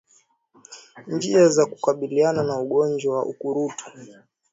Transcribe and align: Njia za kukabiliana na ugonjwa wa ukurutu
Njia 1.07 1.49
za 1.49 1.65
kukabiliana 1.65 2.43
na 2.43 2.59
ugonjwa 2.59 3.17
wa 3.17 3.25
ukurutu 3.25 3.85